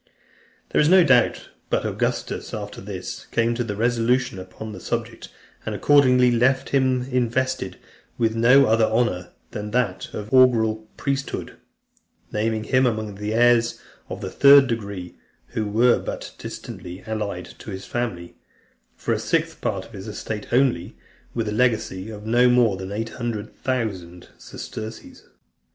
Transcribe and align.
There 0.71 0.81
is 0.81 0.89
no 0.89 1.03
doubt 1.03 1.49
but 1.69 1.85
Augustus, 1.85 2.55
after 2.55 2.81
this, 2.81 3.27
came 3.27 3.53
to 3.53 3.71
a 3.71 3.75
resolution 3.75 4.39
upon 4.39 4.71
the 4.71 4.79
subject, 4.79 5.29
and, 5.63 5.75
accordingly, 5.75 6.31
left 6.31 6.69
him 6.69 7.03
invested 7.11 7.77
with 8.17 8.35
no 8.35 8.65
other 8.65 8.85
honour 8.87 9.29
than 9.51 9.69
that 9.69 10.11
of 10.11 10.31
the 10.31 10.35
Augural 10.37 10.87
priesthood; 10.97 11.55
naming 12.31 12.63
him 12.63 12.87
amongst 12.87 13.21
the 13.21 13.35
heirs 13.35 13.79
of 14.09 14.21
the 14.21 14.31
third 14.31 14.65
degree, 14.65 15.17
who 15.49 15.67
were 15.67 15.99
but 15.99 16.33
distantly 16.39 17.03
allied 17.05 17.45
to 17.59 17.69
his 17.69 17.85
family, 17.85 18.33
for 18.95 19.13
a 19.13 19.19
sixth 19.19 19.61
part 19.61 19.85
of 19.85 19.93
his 19.93 20.07
estate 20.07 20.47
only, 20.51 20.97
with 21.35 21.47
a 21.47 21.51
legacy 21.51 22.09
of 22.09 22.25
no 22.25 22.49
more 22.49 22.75
than 22.75 22.91
eight 22.91 23.09
hundred 23.09 23.55
thousand 23.55 24.29
sesterces. 24.39 25.25